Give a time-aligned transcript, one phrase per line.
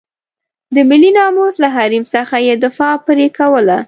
[0.73, 3.77] د ملي ناموس له حریم څخه یې دفاع پرې کوله.